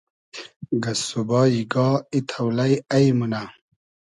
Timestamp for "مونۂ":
3.17-3.43